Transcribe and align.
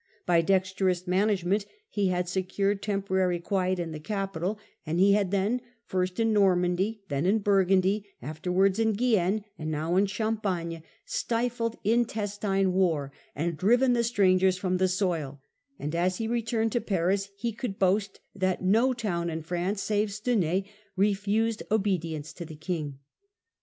By 0.25 0.41
dexterous 0.41 1.05
manage 1.05 1.45
ment 1.45 1.67
he 1.87 2.07
had 2.07 2.27
secured 2.27 2.81
temporary 2.81 3.37
quiet 3.39 3.77
in 3.77 3.91
the 3.91 3.99
capital, 3.99 4.57
and 4.83 4.99
he 4.99 5.11
had 5.13 5.29
then, 5.29 5.61
first 5.85 6.19
in 6.19 6.33
Normandy, 6.33 7.03
next 7.07 7.27
in 7.27 7.37
Burgundy, 7.37 8.07
after 8.19 8.51
wards 8.51 8.79
in 8.79 8.93
Guienne, 8.93 9.43
and 9.59 9.69
now 9.69 9.95
in 9.97 10.07
Champagne, 10.07 10.81
stifled 11.05 11.77
intestine 11.83 12.73
war 12.73 13.11
and 13.35 13.55
driven 13.55 13.93
the 13.93 14.03
stranger 14.03 14.51
from 14.51 14.77
the 14.77 14.87
soil; 14.87 15.39
and 15.77 15.93
as 15.93 16.17
he 16.17 16.27
re 16.27 16.41
turned 16.41 16.71
to 16.71 16.81
Paris 16.81 17.29
he 17.37 17.51
could 17.53 17.77
boast 17.77 18.21
that 18.33 18.63
no 18.63 18.93
town 18.93 19.29
in 19.29 19.43
France 19.43 19.83
save 19.83 20.09
Stenai 20.11 20.63
refused 20.95 21.61
obedience 21.69 22.33
to 22.33 22.43
the 22.43 22.55
King. 22.55 22.97